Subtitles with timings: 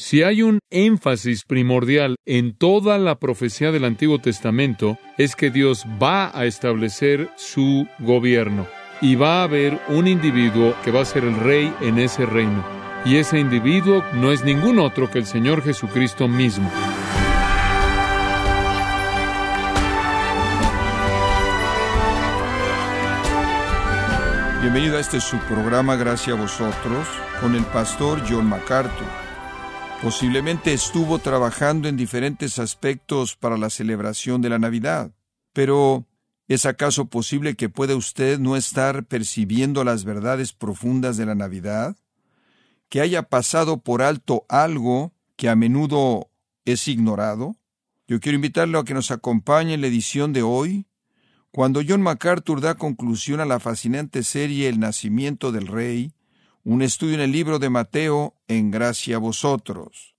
[0.00, 5.84] Si hay un énfasis primordial en toda la profecía del Antiguo Testamento, es que Dios
[6.00, 8.68] va a establecer su gobierno
[9.00, 12.64] y va a haber un individuo que va a ser el rey en ese reino.
[13.04, 16.70] Y ese individuo no es ningún otro que el Señor Jesucristo mismo.
[24.60, 27.08] Bienvenido a este su programa Gracias a vosotros
[27.40, 29.27] con el pastor John MacArthur.
[30.02, 35.10] Posiblemente estuvo trabajando en diferentes aspectos para la celebración de la Navidad,
[35.52, 36.06] pero
[36.46, 41.96] ¿es acaso posible que pueda usted no estar percibiendo las verdades profundas de la Navidad?
[42.88, 46.30] ¿Que haya pasado por alto algo que a menudo
[46.64, 47.56] es ignorado?
[48.06, 50.86] Yo quiero invitarlo a que nos acompañe en la edición de hoy,
[51.50, 56.12] cuando John MacArthur da conclusión a la fascinante serie El nacimiento del Rey,
[56.68, 60.14] un estudio en el libro de Mateo en gracia a vosotros.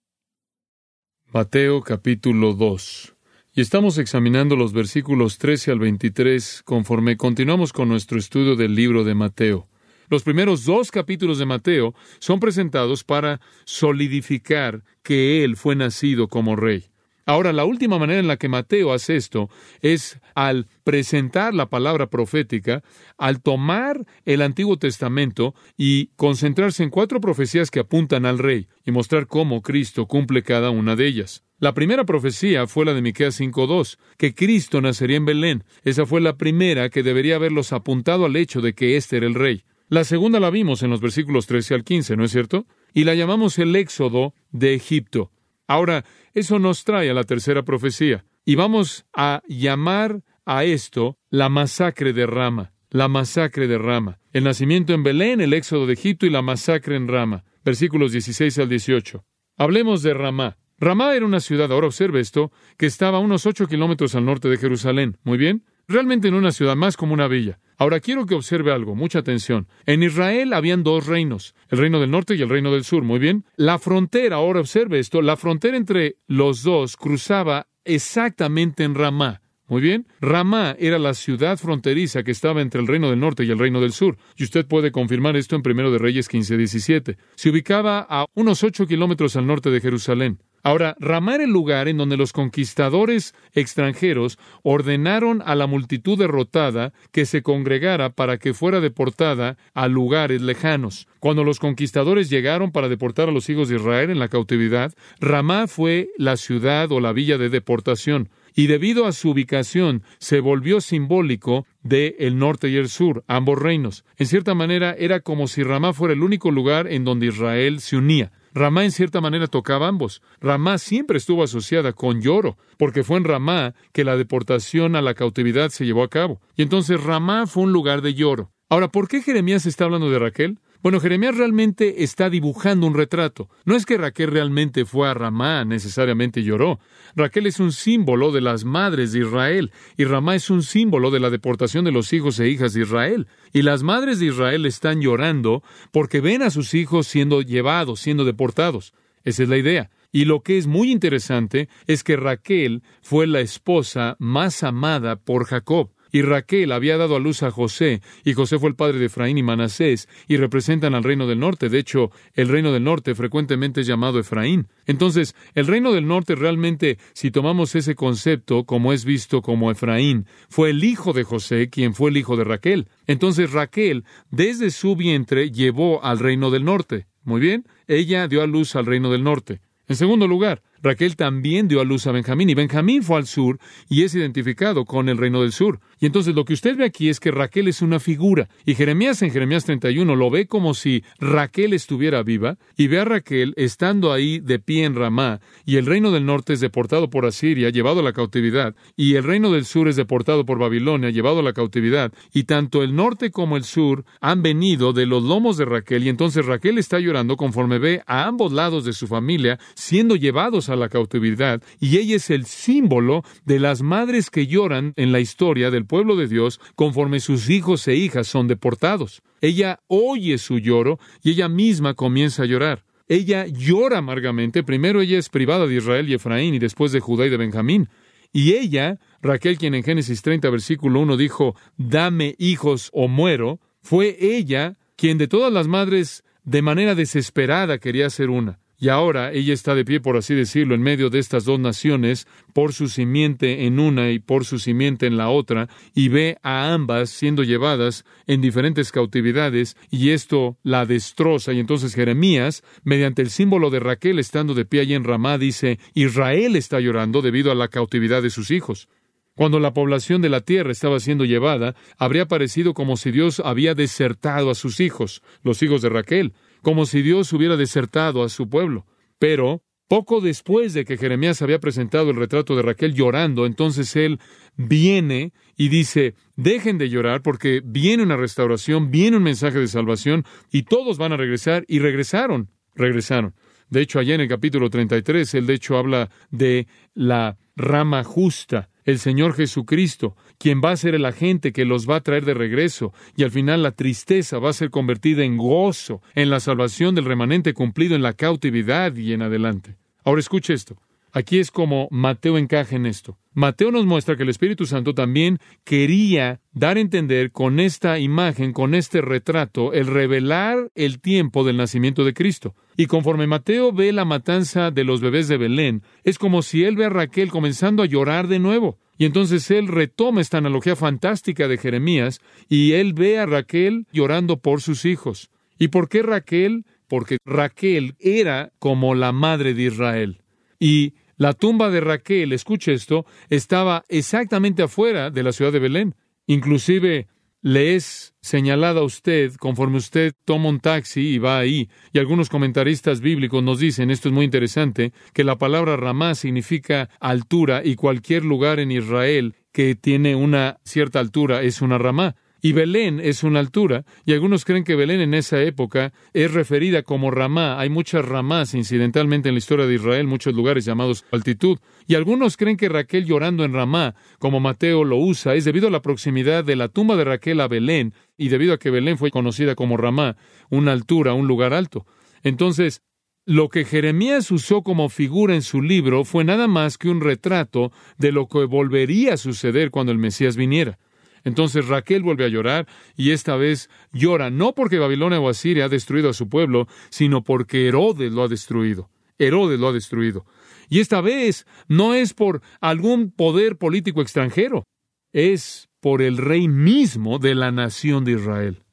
[1.32, 3.16] Mateo capítulo 2.
[3.54, 9.04] Y estamos examinando los versículos 13 al 23 conforme continuamos con nuestro estudio del libro
[9.04, 9.68] de Mateo.
[10.10, 16.56] Los primeros dos capítulos de Mateo son presentados para solidificar que Él fue nacido como
[16.56, 16.90] rey.
[17.30, 22.10] Ahora, la última manera en la que Mateo hace esto es al presentar la palabra
[22.10, 22.82] profética,
[23.20, 28.90] al tomar el Antiguo Testamento y concentrarse en cuatro profecías que apuntan al rey y
[28.90, 31.44] mostrar cómo Cristo cumple cada una de ellas.
[31.60, 35.64] La primera profecía fue la de Miqueas 5:2, que Cristo nacería en Belén.
[35.84, 39.36] Esa fue la primera que debería haberlos apuntado al hecho de que éste era el
[39.36, 39.66] rey.
[39.88, 42.66] La segunda la vimos en los versículos 13 al 15, ¿no es cierto?
[42.92, 45.30] Y la llamamos el éxodo de Egipto.
[45.70, 46.04] Ahora,
[46.34, 48.26] eso nos trae a la tercera profecía.
[48.44, 52.74] Y vamos a llamar a esto la masacre de Rama.
[52.90, 54.20] La masacre de Rama.
[54.34, 57.44] El nacimiento en Belén, el éxodo de Egipto y la masacre en Rama.
[57.64, 59.24] Versículos 16 al 18.
[59.58, 60.58] Hablemos de Ramá.
[60.80, 64.50] Ramá era una ciudad, ahora observe esto, que estaba a unos ocho kilómetros al norte
[64.50, 65.20] de Jerusalén.
[65.24, 65.66] Muy bien.
[65.90, 67.58] Realmente en una ciudad más como una villa.
[67.80, 69.68] Ahora quiero que observe algo, mucha atención.
[69.88, 73.18] En Israel habían dos reinos, el reino del norte y el reino del sur, muy
[73.18, 73.44] bien.
[73.56, 79.42] La frontera, ahora observe esto, la frontera entre los dos cruzaba exactamente en Ramá.
[79.68, 83.50] Muy bien, Ramá era la ciudad fronteriza que estaba entre el reino del norte y
[83.50, 87.18] el reino del sur, y usted puede confirmar esto en Primero de Reyes 15-17.
[87.34, 90.38] Se ubicaba a unos ocho kilómetros al norte de Jerusalén.
[90.64, 96.94] Ahora, Ramá era el lugar en donde los conquistadores extranjeros ordenaron a la multitud derrotada
[97.12, 101.08] que se congregara para que fuera deportada a lugares lejanos.
[101.20, 105.68] Cuando los conquistadores llegaron para deportar a los hijos de Israel en la cautividad, Ramá
[105.68, 110.82] fue la ciudad o la villa de deportación y debido a su ubicación se volvió
[110.82, 114.04] simbólico de el norte y el sur, ambos reinos.
[114.18, 117.98] En cierta manera era como si Ramá fuera el único lugar en donde Israel se
[117.98, 118.32] unía.
[118.54, 120.22] Ramá en cierta manera tocaba ambos.
[120.42, 125.14] Ramá siempre estuvo asociada con lloro, porque fue en Ramá que la deportación a la
[125.14, 126.42] cautividad se llevó a cabo.
[126.56, 128.52] Y entonces Ramá fue un lugar de lloro.
[128.70, 130.60] Ahora, ¿por qué Jeremías está hablando de Raquel?
[130.82, 133.50] Bueno, Jeremías realmente está dibujando un retrato.
[133.66, 136.80] No es que Raquel realmente fue a Ramá, necesariamente lloró.
[137.18, 141.20] Raquel es un símbolo de las madres de Israel, y Ramá es un símbolo de
[141.20, 143.28] la deportación de los hijos e hijas de Israel.
[143.52, 148.24] Y las madres de Israel están llorando porque ven a sus hijos siendo llevados, siendo
[148.24, 148.94] deportados.
[149.26, 149.90] Esa es la idea.
[150.14, 155.44] Y lo que es muy interesante es que Raquel fue la esposa más amada por
[155.44, 155.92] Jacob.
[156.12, 159.38] Y Raquel había dado a luz a José, y José fue el padre de Efraín
[159.38, 161.70] y Manasés, y representan al reino del norte.
[161.70, 164.68] De hecho, el reino del norte frecuentemente es llamado Efraín.
[164.86, 170.26] Entonces, el reino del norte realmente, si tomamos ese concepto como es visto como Efraín,
[170.50, 172.88] fue el hijo de José quien fue el hijo de Raquel.
[173.08, 177.08] Entonces Raquel, desde su vientre, llevó al reino del norte.
[177.24, 179.62] Muy bien, ella dio a luz al reino del norte.
[179.88, 183.60] En segundo lugar, Raquel también dio a luz a Benjamín y Benjamín fue al sur
[183.90, 185.80] y es identificado con el reino del sur.
[186.00, 189.22] Y entonces lo que usted ve aquí es que Raquel es una figura y Jeremías
[189.22, 194.14] en Jeremías 31 lo ve como si Raquel estuviera viva y ve a Raquel estando
[194.14, 198.00] ahí de pie en Ramá y el reino del norte es deportado por Asiria, llevado
[198.00, 201.54] a la cautividad y el reino del sur es deportado por Babilonia, llevado a la
[201.54, 206.06] cautividad y tanto el norte como el sur han venido de los lomos de Raquel
[206.06, 210.69] y entonces Raquel está llorando conforme ve a ambos lados de su familia siendo llevados
[210.70, 215.20] a la cautividad, y ella es el símbolo de las madres que lloran en la
[215.20, 219.22] historia del pueblo de Dios conforme sus hijos e hijas son deportados.
[219.42, 222.84] Ella oye su lloro y ella misma comienza a llorar.
[223.08, 224.64] Ella llora amargamente.
[224.64, 227.90] Primero ella es privada de Israel y Efraín y después de Judá y de Benjamín.
[228.32, 234.16] Y ella, Raquel, quien en Génesis 30, versículo 1 dijo, dame hijos o muero, fue
[234.20, 238.60] ella quien de todas las madres de manera desesperada quería ser una.
[238.82, 242.28] Y ahora ella está de pie, por así decirlo, en medio de estas dos naciones,
[242.54, 246.74] por su simiente en una y por su simiente en la otra, y ve a
[246.74, 251.52] ambas siendo llevadas en diferentes cautividades, y esto la destroza.
[251.52, 255.78] Y entonces Jeremías, mediante el símbolo de Raquel estando de pie allí en Ramá, dice,
[255.94, 258.88] Israel está llorando debido a la cautividad de sus hijos.
[259.36, 263.76] Cuando la población de la tierra estaba siendo llevada, habría parecido como si Dios había
[263.76, 268.50] desertado a sus hijos, los hijos de Raquel como si Dios hubiera desertado a su
[268.50, 268.86] pueblo.
[269.18, 274.20] Pero poco después de que Jeremías había presentado el retrato de Raquel llorando, entonces él
[274.56, 280.26] viene y dice, dejen de llorar porque viene una restauración, viene un mensaje de salvación
[280.52, 283.34] y todos van a regresar y regresaron, regresaron.
[283.70, 288.70] De hecho, allá en el capítulo 33, él de hecho habla de la rama justa,
[288.90, 292.34] el Señor Jesucristo, quien va a ser el agente que los va a traer de
[292.34, 296.96] regreso, y al final la tristeza va a ser convertida en gozo, en la salvación
[296.96, 299.76] del remanente cumplido en la cautividad y en adelante.
[300.04, 300.78] Ahora escuche esto.
[301.12, 303.18] Aquí es como Mateo encaja en esto.
[303.34, 308.54] Mateo nos muestra que el Espíritu Santo también quería dar a entender con esta imagen,
[308.54, 312.54] con este retrato, el revelar el tiempo del nacimiento de Cristo.
[312.80, 316.78] Y conforme Mateo ve la matanza de los bebés de Belén, es como si él
[316.78, 318.80] ve a Raquel comenzando a llorar de nuevo.
[318.98, 324.38] Y entonces él retoma esta analogía fantástica de Jeremías y él ve a Raquel llorando
[324.38, 325.30] por sus hijos.
[325.58, 326.64] ¿Y por qué Raquel?
[326.88, 330.22] Porque Raquel era como la madre de Israel.
[330.58, 335.96] Y la tumba de Raquel, escuche esto, estaba exactamente afuera de la ciudad de Belén.
[336.28, 337.08] Inclusive
[337.42, 341.70] le es señalada a usted conforme usted toma un taxi y va ahí.
[341.94, 346.90] Y algunos comentaristas bíblicos nos dicen, esto es muy interesante, que la palabra ramá significa
[347.00, 352.16] altura y cualquier lugar en Israel que tiene una cierta altura es una ramá.
[352.42, 356.84] Y Belén es una altura, y algunos creen que Belén en esa época es referida
[356.84, 357.60] como Ramá.
[357.60, 361.60] Hay muchas ramás incidentalmente en la historia de Israel, muchos lugares llamados altitud.
[361.88, 365.72] Y algunos creen que Raquel llorando en Ramá, como Mateo lo usa, es debido a
[365.72, 369.12] la proximidad de la tumba de Raquel a Belén, y debido a que Belén fue
[369.12, 370.16] conocida como Ramá,
[370.50, 371.86] una altura, un lugar alto.
[372.24, 372.82] Entonces,
[373.26, 377.72] lo que Jeremías usó como figura en su libro fue nada más que un retrato
[377.98, 380.80] de lo que volvería a suceder cuando el Mesías viniera.
[381.30, 382.68] Entonces Raquel vuelve a llorar
[382.98, 387.24] y esta vez llora no porque Babilonia o Asiria ha destruido a su pueblo, sino
[387.24, 388.90] porque Herodes lo ha destruido.
[389.18, 390.26] Herodes lo ha destruido.
[390.70, 394.66] Y esta vez no es por algún poder político extranjero,
[395.14, 398.64] es por el rey mismo de la nación de Israel.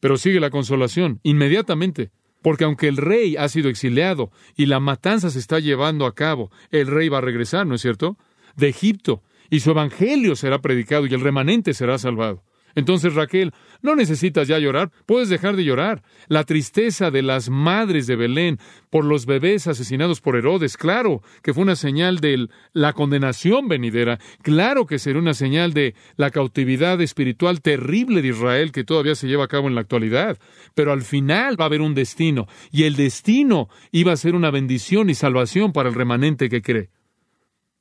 [0.00, 2.10] Pero sigue la consolación, inmediatamente,
[2.42, 6.50] porque aunque el rey ha sido exiliado y la matanza se está llevando a cabo,
[6.70, 8.16] el rey va a regresar, ¿no es cierto?
[8.56, 12.42] De Egipto, y su evangelio será predicado y el remanente será salvado.
[12.74, 13.52] Entonces Raquel,
[13.82, 16.02] no necesitas ya llorar, puedes dejar de llorar.
[16.28, 18.58] La tristeza de las madres de Belén
[18.90, 24.18] por los bebés asesinados por Herodes, claro que fue una señal de la condenación venidera,
[24.42, 29.28] claro que será una señal de la cautividad espiritual terrible de Israel que todavía se
[29.28, 30.38] lleva a cabo en la actualidad,
[30.74, 34.50] pero al final va a haber un destino, y el destino iba a ser una
[34.50, 36.90] bendición y salvación para el remanente que cree.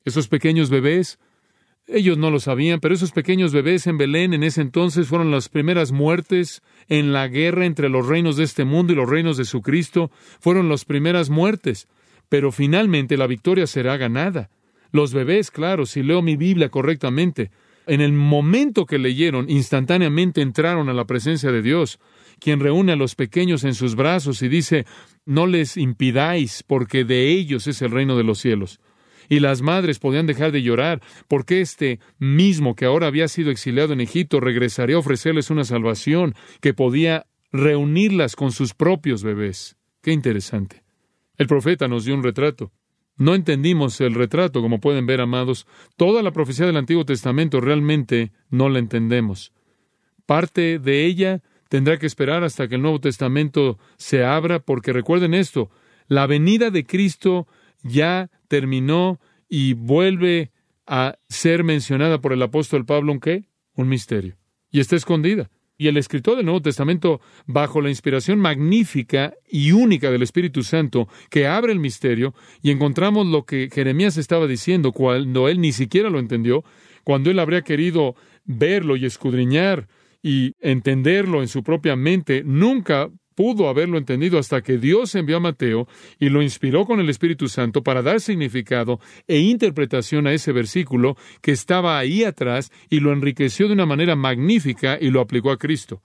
[0.05, 1.19] Esos pequeños bebés
[1.91, 5.49] ellos no lo sabían, pero esos pequeños bebés en Belén en ese entonces fueron las
[5.49, 9.45] primeras muertes en la guerra entre los reinos de este mundo y los reinos de
[9.45, 10.11] su Cristo.
[10.39, 11.87] Fueron las primeras muertes.
[12.29, 14.49] Pero finalmente la victoria será ganada.
[14.91, 17.49] Los bebés, claro, si leo mi Biblia correctamente,
[17.87, 21.99] en el momento que leyeron, instantáneamente entraron a la presencia de Dios,
[22.39, 24.85] quien reúne a los pequeños en sus brazos y dice,
[25.25, 28.79] no les impidáis, porque de ellos es el reino de los cielos
[29.29, 33.93] y las madres podían dejar de llorar, porque este mismo que ahora había sido exiliado
[33.93, 39.77] en Egipto regresaría a ofrecerles una salvación que podía reunirlas con sus propios bebés.
[40.01, 40.83] Qué interesante.
[41.37, 42.71] El profeta nos dio un retrato.
[43.17, 45.67] No entendimos el retrato, como pueden ver, amados.
[45.97, 49.51] Toda la profecía del Antiguo Testamento realmente no la entendemos.
[50.25, 55.33] Parte de ella tendrá que esperar hasta que el Nuevo Testamento se abra, porque recuerden
[55.33, 55.69] esto,
[56.07, 57.47] la venida de Cristo
[57.83, 60.51] ya terminó y vuelve
[60.85, 63.45] a ser mencionada por el apóstol Pablo, ¿un qué?
[63.75, 64.37] Un misterio.
[64.71, 65.49] Y está escondida.
[65.77, 71.07] Y el escritor del Nuevo Testamento, bajo la inspiración magnífica y única del Espíritu Santo,
[71.29, 76.09] que abre el misterio, y encontramos lo que Jeremías estaba diciendo cuando él ni siquiera
[76.09, 76.65] lo entendió,
[77.05, 79.87] cuando él habría querido verlo y escudriñar
[80.21, 83.09] y entenderlo en su propia mente, nunca
[83.39, 85.87] pudo haberlo entendido hasta que Dios envió a Mateo
[86.19, 91.15] y lo inspiró con el Espíritu Santo para dar significado e interpretación a ese versículo
[91.41, 95.57] que estaba ahí atrás y lo enriqueció de una manera magnífica y lo aplicó a
[95.57, 96.01] Cristo.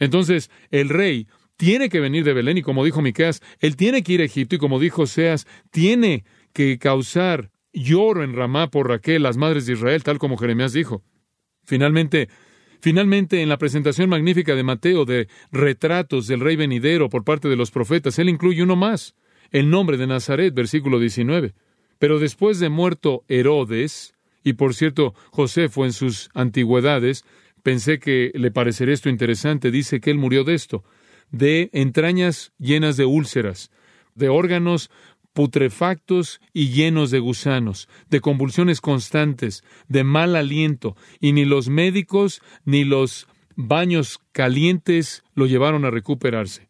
[0.00, 4.14] Entonces, el rey tiene que venir de Belén, y como dijo Miqueas, él tiene que
[4.14, 9.22] ir a Egipto, y como dijo Seas, tiene que causar lloro en Ramá por Raquel,
[9.22, 11.04] las madres de Israel, tal como Jeremías dijo.
[11.62, 12.28] Finalmente,
[12.80, 17.56] finalmente, en la presentación magnífica de Mateo de retratos del rey venidero por parte de
[17.56, 19.14] los profetas, él incluye uno más,
[19.50, 21.54] el nombre de Nazaret, versículo 19.
[21.98, 27.24] Pero después de muerto Herodes, y por cierto, Josefo en sus antigüedades,
[27.62, 30.84] pensé que le parecería esto interesante, dice que él murió de esto,
[31.30, 33.70] de entrañas llenas de úlceras,
[34.14, 34.90] de órganos
[35.38, 42.42] putrefactos y llenos de gusanos, de convulsiones constantes, de mal aliento, y ni los médicos
[42.64, 46.68] ni los baños calientes lo llevaron a recuperarse.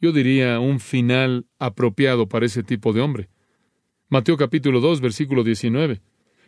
[0.00, 3.28] Yo diría un final apropiado para ese tipo de hombre.
[4.08, 6.00] Mateo capítulo 2, versículo 19.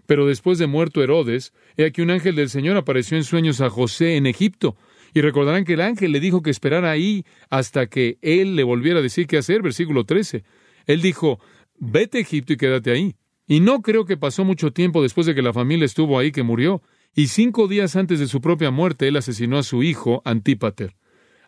[0.04, 3.70] Pero después de muerto Herodes, he aquí un ángel del Señor apareció en sueños a
[3.70, 4.76] José en Egipto.
[5.14, 8.98] Y recordarán que el ángel le dijo que esperara ahí hasta que él le volviera
[8.98, 10.42] a decir qué hacer, versículo 13.
[10.86, 11.40] Él dijo,
[11.78, 13.16] vete a Egipto y quédate ahí.
[13.46, 16.42] Y no creo que pasó mucho tiempo después de que la familia estuvo ahí que
[16.42, 16.82] murió.
[17.14, 20.96] Y cinco días antes de su propia muerte, él asesinó a su hijo Antípater.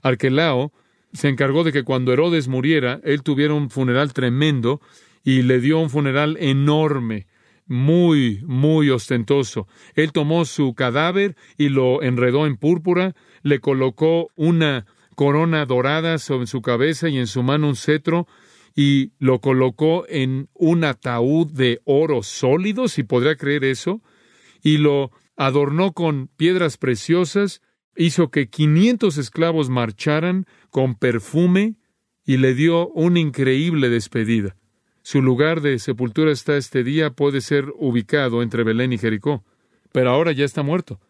[0.02, 0.73] Arquelao
[1.12, 4.80] se encargó de que cuando Herodes muriera, él tuviera un funeral tremendo
[5.25, 7.26] y le dio un funeral enorme
[7.66, 9.68] muy, muy ostentoso.
[9.95, 16.47] Él tomó su cadáver y lo enredó en púrpura, le colocó una corona dorada sobre
[16.47, 18.26] su cabeza y en su mano un cetro,
[18.80, 24.02] y lo colocó en un ataúd de oro sólido, si podría creer eso,
[24.62, 27.61] y lo adornó con piedras preciosas,
[27.97, 31.75] hizo que quinientos esclavos marcharan con perfume
[32.25, 34.54] y le dio una increíble despedida.
[35.02, 39.44] Su lugar de sepultura está este día, puede ser ubicado entre Belén y Jericó,
[39.90, 41.00] pero ahora ya está muerto.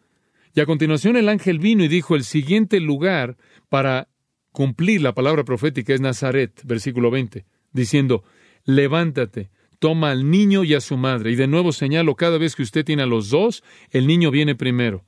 [0.54, 3.36] Y a continuación el ángel vino y dijo, el siguiente lugar
[3.68, 4.08] para
[4.52, 8.24] cumplir la palabra profética es Nazaret, versículo 20, diciendo,
[8.64, 11.30] levántate, toma al niño y a su madre.
[11.32, 14.54] Y de nuevo señalo, cada vez que usted tiene a los dos, el niño viene
[14.54, 15.04] primero.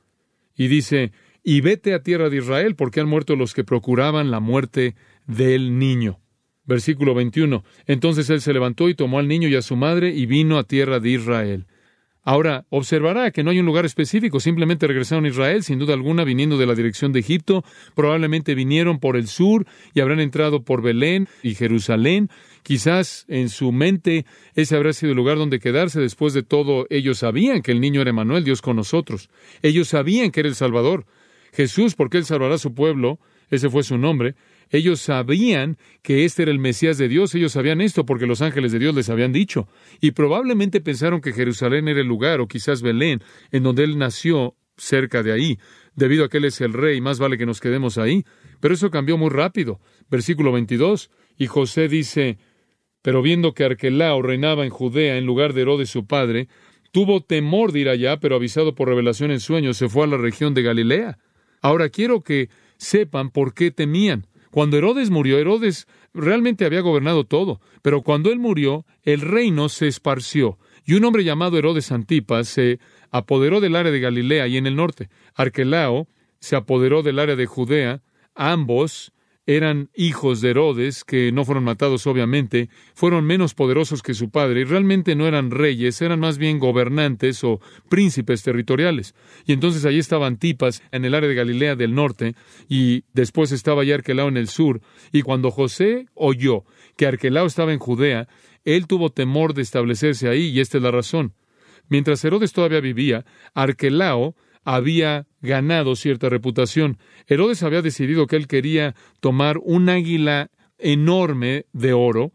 [0.56, 1.12] Y dice,
[1.42, 4.94] y vete a tierra de Israel, porque han muerto los que procuraban la muerte
[5.26, 6.20] del niño.
[6.64, 7.64] Versículo 21.
[7.86, 10.64] Entonces él se levantó y tomó al niño y a su madre y vino a
[10.64, 11.66] tierra de Israel.
[12.22, 16.22] Ahora, observará que no hay un lugar específico, simplemente regresaron a Israel, sin duda alguna,
[16.22, 17.64] viniendo de la dirección de Egipto,
[17.94, 22.28] probablemente vinieron por el sur y habrán entrado por Belén y Jerusalén.
[22.62, 26.00] Quizás en su mente ese habrá sido el lugar donde quedarse.
[26.00, 29.30] Después de todo, ellos sabían que el niño era Emanuel, Dios con nosotros.
[29.62, 31.06] Ellos sabían que era el Salvador.
[31.52, 33.18] Jesús, porque Él salvará a su pueblo,
[33.50, 34.36] ese fue su nombre,
[34.70, 38.70] ellos sabían que este era el Mesías de Dios, ellos sabían esto porque los ángeles
[38.72, 39.68] de Dios les habían dicho,
[40.00, 44.54] y probablemente pensaron que Jerusalén era el lugar, o quizás Belén, en donde él nació
[44.76, 45.58] cerca de ahí,
[45.94, 48.24] debido a que él es el rey, más vale que nos quedemos ahí.
[48.60, 49.80] Pero eso cambió muy rápido.
[50.08, 52.38] Versículo 22, y José dice,
[53.02, 56.48] pero viendo que Arquelao reinaba en Judea en lugar de Herodes su padre,
[56.92, 60.16] tuvo temor de ir allá, pero avisado por revelación en sueños, se fue a la
[60.16, 61.18] región de Galilea.
[61.62, 64.26] Ahora quiero que sepan por qué temían.
[64.50, 69.86] Cuando Herodes murió, Herodes realmente había gobernado todo, pero cuando él murió, el reino se
[69.86, 72.80] esparció, y un hombre llamado Herodes Antipas se
[73.10, 75.08] apoderó del área de Galilea y en el norte.
[75.34, 76.08] Arquelao
[76.40, 78.02] se apoderó del área de Judea,
[78.34, 79.12] ambos
[79.56, 84.60] eran hijos de Herodes, que no fueron matados obviamente, fueron menos poderosos que su padre
[84.60, 89.16] y realmente no eran reyes, eran más bien gobernantes o príncipes territoriales.
[89.46, 92.36] Y entonces allí estaba Antipas en el área de Galilea del norte
[92.68, 94.82] y después estaba ya Arquelao en el sur.
[95.10, 96.64] Y cuando José oyó
[96.96, 98.28] que Arquelao estaba en Judea,
[98.64, 101.34] él tuvo temor de establecerse ahí y esta es la razón.
[101.88, 106.98] Mientras Herodes todavía vivía, Arquelao había ganado cierta reputación.
[107.26, 112.32] Herodes había decidido que él quería tomar un águila enorme de oro,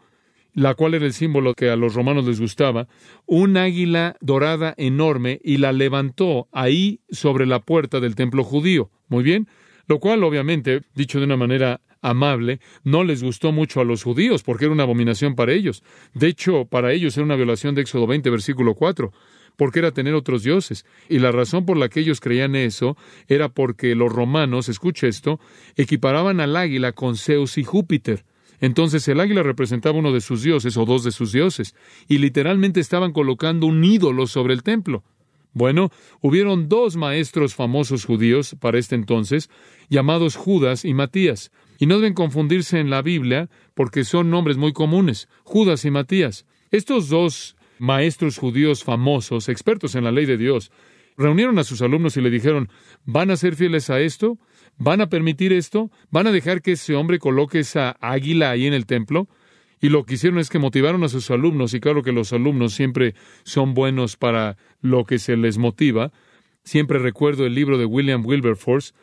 [0.53, 2.87] la cual era el símbolo que a los romanos les gustaba,
[3.25, 8.89] un águila dorada enorme y la levantó ahí sobre la puerta del templo judío.
[9.07, 9.47] Muy bien,
[9.87, 14.43] lo cual obviamente, dicho de una manera amable, no les gustó mucho a los judíos
[14.43, 15.83] porque era una abominación para ellos.
[16.13, 19.11] De hecho, para ellos era una violación de Éxodo 20, versículo 4
[19.55, 20.85] porque era tener otros dioses.
[21.09, 22.97] Y la razón por la que ellos creían eso
[23.27, 25.39] era porque los romanos, escuche esto,
[25.75, 28.25] equiparaban al águila con Zeus y Júpiter.
[28.59, 31.75] Entonces el águila representaba uno de sus dioses o dos de sus dioses,
[32.07, 35.03] y literalmente estaban colocando un ídolo sobre el templo.
[35.53, 35.89] Bueno,
[36.21, 39.49] hubieron dos maestros famosos judíos para este entonces,
[39.89, 44.73] llamados Judas y Matías, y no deben confundirse en la Biblia porque son nombres muy
[44.73, 46.45] comunes, Judas y Matías.
[46.71, 50.71] Estos dos maestros judíos famosos, expertos en la ley de Dios,
[51.17, 52.69] reunieron a sus alumnos y le dijeron,
[53.05, 54.37] ¿van a ser fieles a esto?
[54.77, 55.91] ¿Van a permitir esto?
[56.11, 59.27] ¿Van a dejar que ese hombre coloque esa águila ahí en el templo?
[59.81, 62.73] Y lo que hicieron es que motivaron a sus alumnos, y claro que los alumnos
[62.73, 63.13] siempre
[63.43, 66.11] son buenos para lo que se les motiva.
[66.63, 68.93] Siempre recuerdo el libro de William Wilberforce,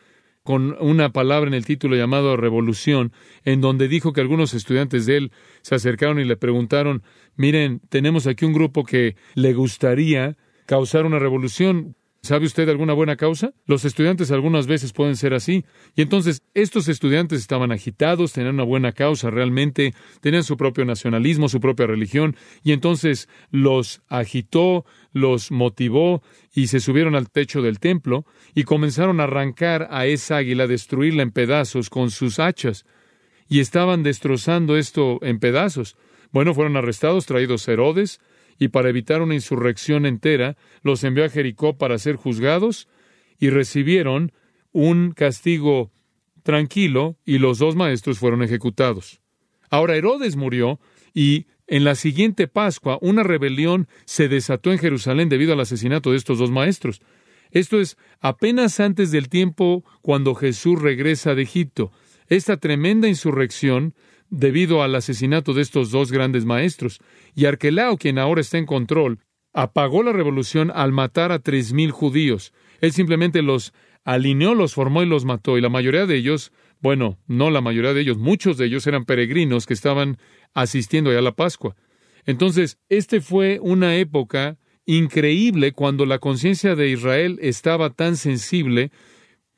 [0.43, 3.13] con una palabra en el título llamado Revolución,
[3.45, 5.33] en donde dijo que algunos estudiantes de él
[5.63, 7.03] se acercaron y le preguntaron,
[7.37, 11.97] miren, tenemos aquí un grupo que le gustaría causar una revolución.
[12.25, 13.53] ¿Sabe usted alguna buena causa?
[13.67, 15.65] Los estudiantes algunas veces pueden ser así.
[15.97, 21.49] Y entonces estos estudiantes estaban agitados, tenían una buena causa realmente, tenían su propio nacionalismo,
[21.49, 26.23] su propia religión, y entonces los agitó, los motivó
[26.55, 28.25] y se subieron al techo del templo
[28.55, 32.87] y comenzaron a arrancar a esa águila, destruirla en pedazos con sus hachas.
[33.49, 35.97] Y estaban destrozando esto en pedazos.
[36.31, 38.21] Bueno, fueron arrestados, traídos Herodes,
[38.59, 42.89] y para evitar una insurrección entera, los envió a Jericó para ser juzgados
[43.39, 44.33] y recibieron
[44.73, 45.91] un castigo
[46.43, 49.21] tranquilo y los dos maestros fueron ejecutados.
[49.71, 50.81] Ahora Herodes murió
[51.15, 56.19] y en la siguiente Pascua una rebelión se desató en Jerusalén debido al asesinato de
[56.19, 57.01] estos dos maestros.
[57.51, 61.93] Esto es apenas antes del tiempo cuando Jesús regresa de Egipto.
[62.29, 63.95] Esta tremenda insurrección
[64.33, 67.01] debido al asesinato de estos dos grandes maestros.
[67.35, 69.19] Y Arquelao, quien ahora está en control,
[69.53, 72.55] apagó la revolución al matar a tres mil judíos.
[72.81, 73.75] Él simplemente los
[74.05, 75.59] alineó, los formó y los mató.
[75.59, 79.05] Y la mayoría de ellos, bueno, no la mayoría de ellos, muchos de ellos eran
[79.05, 80.17] peregrinos que estaban
[80.55, 81.77] asistiendo ya a la Pascua.
[82.25, 88.91] Entonces, este fue una época increíble cuando la conciencia de Israel estaba tan sensible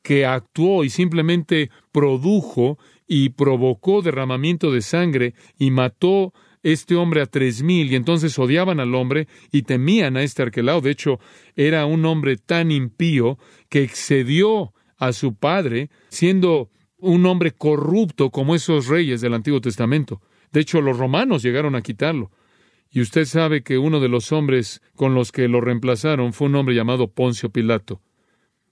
[0.02, 2.76] que actuó y simplemente produjo
[3.16, 8.80] y provocó derramamiento de sangre y mató este hombre a tres mil y entonces odiaban
[8.80, 10.80] al hombre y temían a este arquelao.
[10.80, 11.20] De hecho,
[11.54, 18.56] era un hombre tan impío que excedió a su padre, siendo un hombre corrupto como
[18.56, 20.20] esos reyes del Antiguo Testamento.
[20.50, 22.32] De hecho, los romanos llegaron a quitarlo.
[22.90, 26.56] Y usted sabe que uno de los hombres con los que lo reemplazaron fue un
[26.56, 28.00] hombre llamado Poncio Pilato.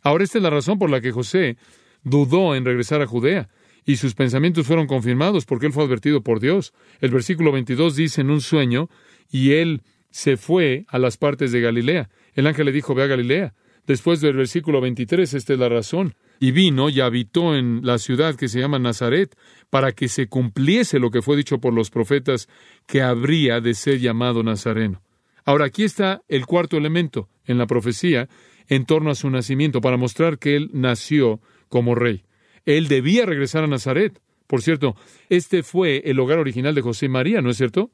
[0.00, 1.58] Ahora esta es la razón por la que José
[2.02, 3.48] dudó en regresar a Judea
[3.84, 6.72] y sus pensamientos fueron confirmados porque él fue advertido por Dios.
[7.00, 8.88] El versículo 22 dice en un sueño,
[9.30, 12.10] y él se fue a las partes de Galilea.
[12.34, 13.54] El ángel le dijo, ve a Galilea.
[13.86, 16.14] Después del versículo 23, esta es la razón.
[16.38, 19.36] Y vino y habitó en la ciudad que se llama Nazaret,
[19.70, 22.48] para que se cumpliese lo que fue dicho por los profetas,
[22.86, 25.02] que habría de ser llamado Nazareno.
[25.44, 28.28] Ahora, aquí está el cuarto elemento en la profecía
[28.68, 32.24] en torno a su nacimiento, para mostrar que él nació como rey.
[32.64, 34.20] Él debía regresar a Nazaret.
[34.46, 34.96] Por cierto,
[35.28, 37.90] este fue el hogar original de José y María, ¿no es cierto?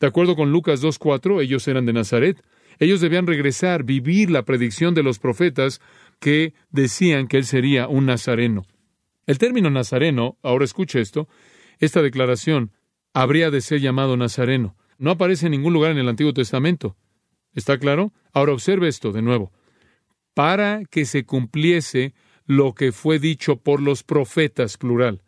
[0.00, 2.42] De acuerdo con Lucas 2.4, ellos eran de Nazaret.
[2.78, 5.80] Ellos debían regresar, vivir la predicción de los profetas
[6.20, 8.64] que decían que él sería un nazareno.
[9.26, 11.28] El término nazareno, ahora escuche esto,
[11.80, 12.72] esta declaración
[13.12, 14.76] habría de ser llamado nazareno.
[14.98, 16.96] No aparece en ningún lugar en el Antiguo Testamento.
[17.54, 18.12] ¿Está claro?
[18.32, 19.52] Ahora observe esto de nuevo.
[20.34, 22.14] Para que se cumpliese
[22.48, 25.22] lo que fue dicho por los profetas, plural,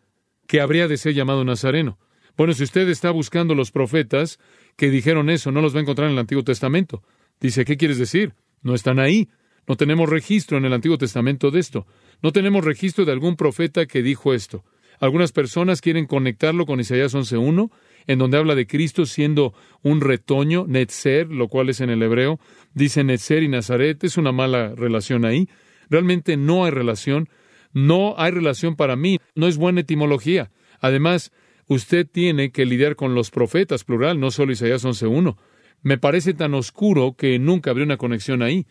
[0.49, 1.99] que habría de ser llamado Nazareno.
[2.37, 4.41] Bueno, si usted está buscando los profetas
[4.77, 7.03] que dijeron eso, no los va a encontrar en el Antiguo Testamento.
[7.39, 8.33] Dice, ¿qué quieres decir?
[8.63, 9.29] No están ahí.
[9.69, 11.87] No tenemos registro en el Antiguo Testamento de esto.
[12.23, 14.65] No tenemos registro de algún profeta que dijo esto.
[14.99, 17.71] Algunas personas quieren conectarlo con Isaías 11.1,
[18.07, 19.53] en donde habla de Cristo siendo
[19.83, 22.41] un retoño, Netzer, lo cual es en el hebreo.
[22.73, 25.51] Dice Netzer y Nazaret, es una mala relación ahí.
[25.91, 27.29] Realmente no hay relación.
[27.73, 29.19] No hay relación para mí.
[29.35, 30.51] No es buena etimología.
[30.81, 31.33] Además,
[31.67, 35.37] usted tiene que lidiar con los profetas, plural, no solo Isaías 11.1.
[35.83, 38.67] Me parece tan oscuro que nunca habría una conexión ahí.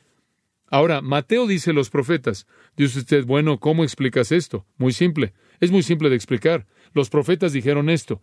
[0.71, 2.45] Ahora, Mateo dice los profetas.
[2.77, 4.65] Dice usted, bueno, ¿cómo explicas esto?
[4.77, 5.33] Muy simple.
[5.59, 6.67] Es muy simple de explicar.
[6.93, 8.21] Los profetas dijeron esto.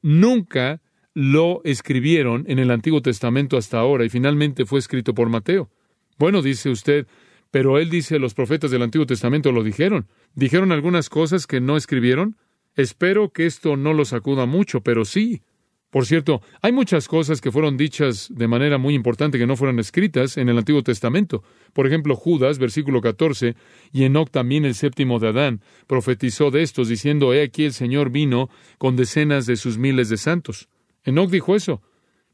[0.00, 0.80] Nunca
[1.12, 5.70] lo escribieron en el Antiguo Testamento hasta ahora y finalmente fue escrito por Mateo.
[6.18, 7.06] Bueno, dice usted,
[7.54, 10.08] pero él dice, los profetas del Antiguo Testamento lo dijeron.
[10.34, 12.36] ¿Dijeron algunas cosas que no escribieron?
[12.74, 15.40] Espero que esto no lo sacuda mucho, pero sí.
[15.88, 19.78] Por cierto, hay muchas cosas que fueron dichas de manera muy importante que no fueron
[19.78, 21.44] escritas en el Antiguo Testamento.
[21.72, 23.54] Por ejemplo, Judas, versículo 14,
[23.92, 28.10] y Enoch también el séptimo de Adán, profetizó de estos, diciendo, He aquí el Señor
[28.10, 30.68] vino con decenas de sus miles de santos.
[31.04, 31.82] Enoch dijo eso.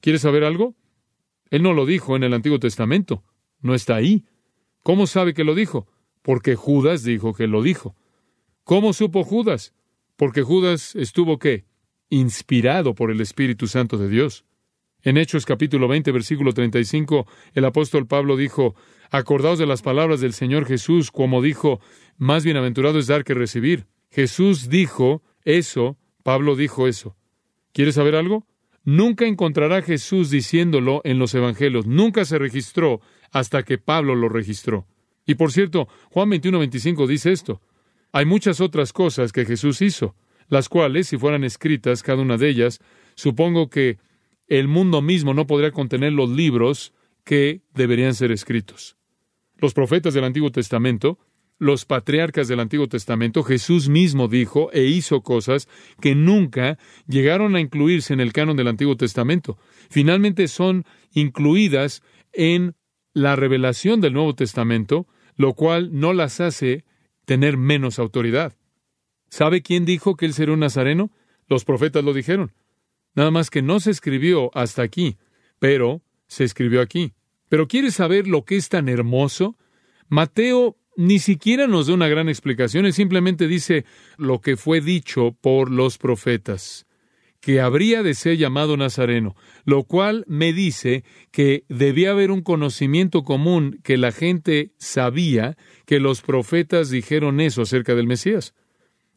[0.00, 0.76] ¿Quieres saber algo?
[1.50, 3.22] Él no lo dijo en el Antiguo Testamento.
[3.60, 4.24] No está ahí.
[4.82, 5.86] ¿Cómo sabe que lo dijo?
[6.22, 7.96] Porque Judas dijo que lo dijo.
[8.64, 9.74] ¿Cómo supo Judas?
[10.16, 11.64] Porque Judas estuvo qué?
[12.08, 14.44] Inspirado por el Espíritu Santo de Dios.
[15.02, 18.74] En Hechos capítulo 20, versículo 35, el apóstol Pablo dijo,
[19.10, 21.80] Acordaos de las palabras del Señor Jesús, como dijo,
[22.18, 23.86] más bienaventurado es dar que recibir.
[24.10, 27.16] Jesús dijo eso, Pablo dijo eso.
[27.72, 28.46] ¿Quieres saber algo?
[28.84, 31.86] Nunca encontrará Jesús diciéndolo en los evangelios.
[31.86, 34.86] Nunca se registró hasta que Pablo lo registró.
[35.26, 37.60] Y por cierto, Juan 21, 25 dice esto.
[38.12, 40.16] Hay muchas otras cosas que Jesús hizo,
[40.48, 42.80] las cuales, si fueran escritas cada una de ellas,
[43.14, 43.98] supongo que
[44.48, 46.92] el mundo mismo no podría contener los libros
[47.24, 48.96] que deberían ser escritos.
[49.58, 51.18] Los profetas del Antiguo Testamento,
[51.58, 55.68] los patriarcas del Antiguo Testamento, Jesús mismo dijo e hizo cosas
[56.00, 59.58] que nunca llegaron a incluirse en el canon del Antiguo Testamento.
[59.90, 62.74] Finalmente son incluidas en
[63.12, 66.84] la revelación del Nuevo Testamento, lo cual no las hace
[67.24, 68.56] tener menos autoridad.
[69.28, 71.10] ¿Sabe quién dijo que él sería un nazareno?
[71.48, 72.52] Los profetas lo dijeron.
[73.14, 75.16] Nada más que no se escribió hasta aquí,
[75.58, 77.12] pero se escribió aquí.
[77.48, 79.56] Pero ¿quieres saber lo que es tan hermoso?
[80.08, 83.84] Mateo ni siquiera nos da una gran explicación, él simplemente dice
[84.16, 86.86] lo que fue dicho por los profetas,
[87.40, 93.22] que habría de ser llamado Nazareno, lo cual me dice que debía haber un conocimiento
[93.22, 98.54] común que la gente sabía que los profetas dijeron eso acerca del Mesías.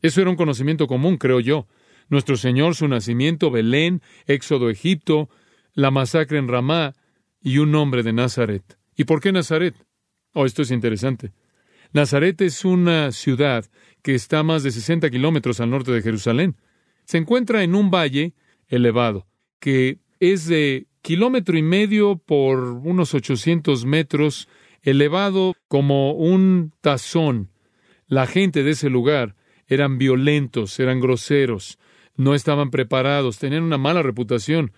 [0.01, 1.67] Eso era un conocimiento común, creo yo.
[2.09, 5.29] Nuestro Señor, su nacimiento, Belén, Éxodo Egipto,
[5.73, 6.93] la masacre en Ramá
[7.41, 8.77] y un nombre de Nazaret.
[8.95, 9.75] ¿Y por qué Nazaret?
[10.33, 11.31] Oh, esto es interesante.
[11.91, 13.65] Nazaret es una ciudad
[14.01, 16.57] que está más de 60 kilómetros al norte de Jerusalén.
[17.05, 18.33] Se encuentra en un valle
[18.67, 19.27] elevado,
[19.59, 24.47] que es de kilómetro y medio por unos 800 metros,
[24.81, 27.49] elevado como un tazón.
[28.07, 29.35] La gente de ese lugar
[29.67, 31.79] eran violentos, eran groseros,
[32.15, 34.71] no estaban preparados, tenían una mala reputación.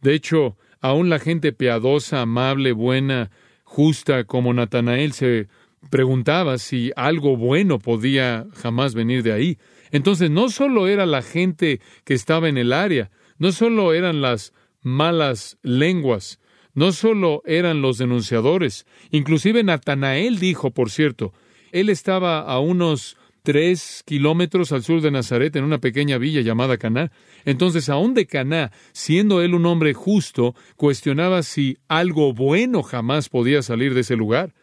[0.00, 3.30] De hecho, aún la gente piadosa, amable, buena,
[3.64, 5.48] justa como Natanael se
[5.88, 9.58] preguntaba si algo bueno podía jamás venir de ahí.
[9.92, 14.52] Entonces no solo era la gente que estaba en el área, no solo eran las
[14.82, 16.38] malas lenguas,
[16.74, 21.32] no solo eran los denunciadores, inclusive Natanael dijo, por cierto,
[21.72, 26.76] él estaba a unos tres kilómetros al sur de Nazaret, en una pequeña villa llamada
[26.78, 27.10] Caná.
[27.44, 33.62] Entonces, aún de Caná, siendo él un hombre justo, cuestionaba si algo bueno jamás podía
[33.62, 34.54] salir de ese lugar.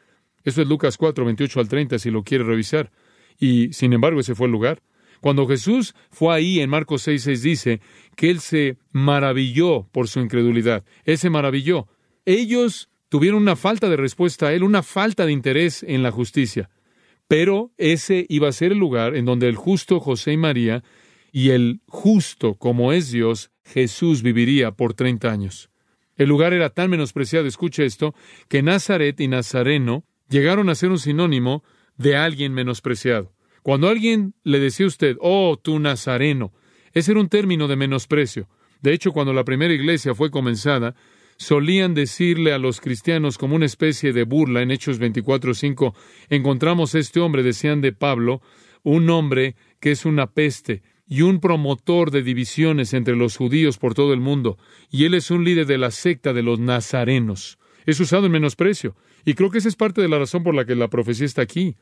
[0.43, 2.91] Eso es Lucas 4, 28 al 30, si lo quiere revisar.
[3.39, 4.81] Y, sin embargo, ese fue el lugar.
[5.21, 7.81] Cuando Jesús fue ahí, en Marcos 6, 6 dice
[8.15, 10.83] que él se maravilló por su incredulidad.
[11.05, 11.87] Él se maravilló.
[12.25, 16.69] Ellos tuvieron una falta de respuesta a él, una falta de interés en la justicia.
[17.27, 20.83] Pero ese iba a ser el lugar en donde el justo José y María
[21.31, 25.69] y el justo como es Dios, Jesús viviría por treinta años.
[26.15, 28.15] El lugar era tan menospreciado, escuche esto,
[28.47, 31.63] que Nazaret y Nazareno llegaron a ser un sinónimo
[31.97, 33.33] de alguien menospreciado.
[33.67, 36.53] Cuando alguien le decía a usted, oh, tú Nazareno,
[36.93, 38.47] ese era un término de menosprecio.
[38.81, 40.95] De hecho, cuando la primera iglesia fue comenzada,
[41.35, 45.93] solían decirle a los cristianos como una especie de burla en Hechos 24:5,
[46.29, 48.41] encontramos a este hombre, decían de Pablo,
[48.83, 53.95] un hombre que es una peste y un promotor de divisiones entre los judíos por
[53.95, 54.57] todo el mundo,
[54.89, 57.59] y él es un líder de la secta de los nazarenos.
[57.85, 60.63] Es usado en menosprecio, y creo que esa es parte de la razón por la
[60.63, 61.75] que la profecía está aquí.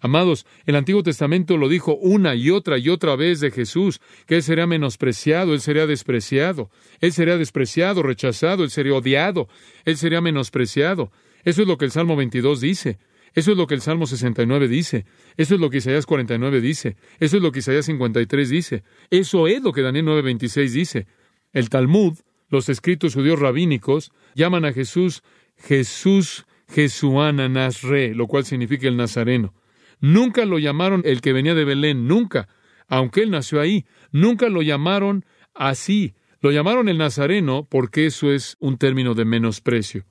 [0.00, 4.36] Amados, el Antiguo Testamento lo dijo una y otra y otra vez de Jesús, que
[4.36, 9.48] Él sería menospreciado, Él sería despreciado, Él sería despreciado, rechazado, Él sería odiado,
[9.84, 11.12] Él sería menospreciado.
[11.44, 12.98] Eso es lo que el Salmo 22 dice.
[13.34, 15.04] Eso es lo que el Salmo 69 dice.
[15.36, 16.96] Eso es lo que Isaías 49 dice.
[17.20, 18.82] Eso es lo que Isaías 53 dice.
[19.10, 21.06] Eso es lo que Daniel 9:26 dice.
[21.52, 25.22] El Talmud, los escritos judíos rabínicos, llaman a Jesús
[25.56, 29.54] Jesús Jesuana Nazre, lo cual significa el Nazareno.
[30.00, 32.48] Nunca lo llamaron el que venía de Belén, nunca,
[32.88, 33.86] aunque él nació ahí.
[34.10, 36.14] Nunca lo llamaron así.
[36.40, 40.06] Lo llamaron el Nazareno porque eso es un término de menosprecio.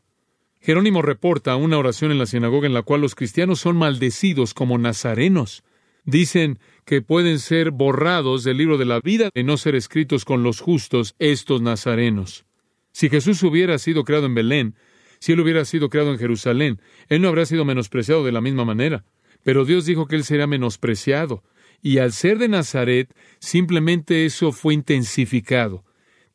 [0.61, 4.77] Jerónimo reporta una oración en la sinagoga en la cual los cristianos son maldecidos como
[4.77, 5.63] nazarenos.
[6.03, 10.43] Dicen que pueden ser borrados del libro de la vida y no ser escritos con
[10.43, 12.45] los justos estos nazarenos.
[12.91, 14.75] Si Jesús hubiera sido creado en Belén,
[15.19, 18.65] si él hubiera sido creado en Jerusalén, él no habría sido menospreciado de la misma
[18.65, 19.05] manera.
[19.43, 21.43] Pero Dios dijo que él sería menospreciado.
[21.81, 25.85] Y al ser de Nazaret, simplemente eso fue intensificado.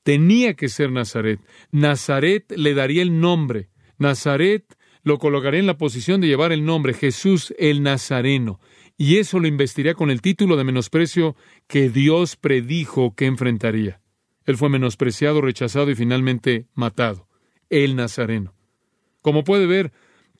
[0.03, 1.41] Tenía que ser Nazaret.
[1.71, 3.71] Nazaret le daría el nombre.
[3.99, 4.65] Nazaret
[5.03, 8.61] lo colocaría en la posición de llevar el nombre Jesús el Nazareno.
[8.97, 11.37] Y eso lo investiría con el título de menosprecio
[11.67, 14.01] que Dios predijo que enfrentaría.
[14.47, 17.29] Él fue menospreciado, rechazado y finalmente matado.
[17.71, 18.55] El Nazareno.
[19.21, 19.93] Como puede ver,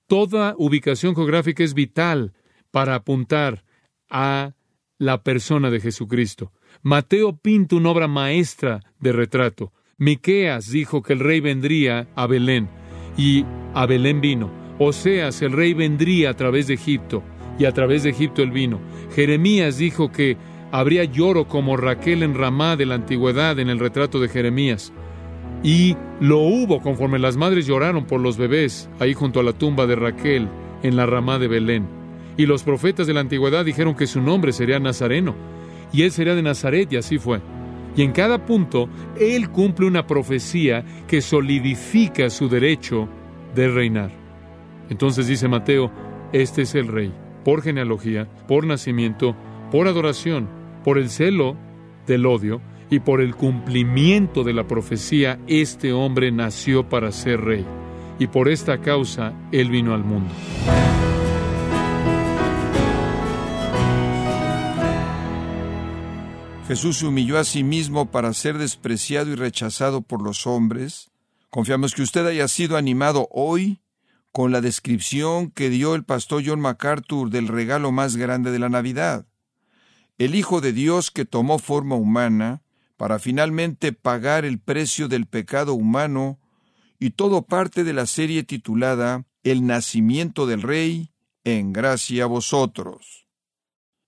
[0.07, 2.35] toda ubicación geográfica es vital
[2.75, 3.63] para apuntar
[4.11, 4.55] a
[4.99, 6.51] la persona de Jesucristo.
[6.83, 9.73] Mateo pinta una obra maestra de retrato.
[9.97, 12.69] Miqueas dijo que el rey vendría a Belén
[13.17, 14.51] y a Belén vino.
[14.81, 17.23] Oseas, el rey vendría a través de Egipto
[17.61, 18.81] y a través de Egipto él vino.
[19.15, 20.37] Jeremías dijo que
[20.73, 24.93] habría lloro como Raquel en Ramá de la antigüedad en el retrato de Jeremías.
[25.63, 29.87] Y lo hubo conforme las madres lloraron por los bebés ahí junto a la tumba
[29.87, 30.49] de Raquel
[30.83, 32.04] en la Ramá de Belén.
[32.37, 35.35] Y los profetas de la antigüedad dijeron que su nombre sería Nazareno.
[35.93, 37.41] Y él sería de Nazaret y así fue.
[37.97, 43.09] Y en cada punto, él cumple una profecía que solidifica su derecho
[43.55, 44.11] de reinar.
[44.91, 45.91] Entonces dice Mateo,
[46.33, 47.13] este es el rey,
[47.45, 49.37] por genealogía, por nacimiento,
[49.71, 50.49] por adoración,
[50.83, 51.57] por el celo
[52.07, 57.65] del odio y por el cumplimiento de la profecía, este hombre nació para ser rey.
[58.19, 60.33] Y por esta causa, él vino al mundo.
[66.67, 71.11] Jesús se humilló a sí mismo para ser despreciado y rechazado por los hombres.
[71.51, 73.83] Confiamos que usted haya sido animado hoy
[74.33, 78.71] con la descripción que dio el pastor John MacArthur del regalo más grande de la
[78.71, 79.27] Navidad.
[80.17, 82.63] El Hijo de Dios que tomó forma humana
[82.97, 86.41] para finalmente pagar el precio del pecado humano
[86.99, 91.13] y todo parte de la serie titulada El nacimiento del Rey,
[91.45, 93.24] en gracia a vosotros.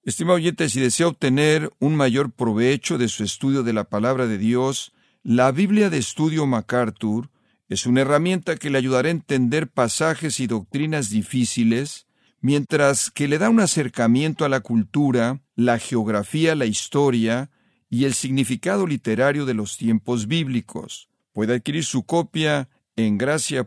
[0.07, 4.39] Estimado oyente, si desea obtener un mayor provecho de su estudio de la palabra de
[4.39, 4.93] Dios,
[5.25, 7.29] la Biblia de Estudio MacArthur
[7.69, 12.07] es una herramienta que le ayudará a entender pasajes y doctrinas difíciles,
[12.41, 17.51] mientras que le da un acercamiento a la cultura, la geografía, la historia
[17.91, 21.09] y el significado literario de los tiempos bíblicos.
[21.33, 23.65] Puede adquirir su copia en gracia.org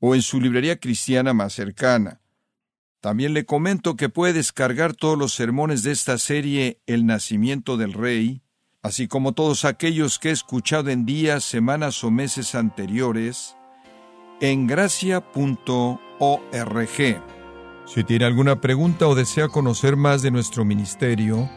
[0.00, 2.20] o en su librería cristiana más cercana.
[3.04, 7.92] También le comento que puede descargar todos los sermones de esta serie El nacimiento del
[7.92, 8.40] rey,
[8.82, 13.58] así como todos aquellos que he escuchado en días, semanas o meses anteriores,
[14.40, 15.28] en gracia.org.
[17.84, 21.50] Si tiene alguna pregunta o desea conocer más de nuestro ministerio,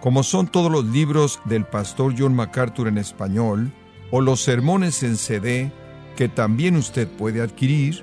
[0.00, 3.72] como son todos los libros del pastor John MacArthur en español,
[4.10, 5.70] o los sermones en CD,
[6.16, 8.02] que también usted puede adquirir,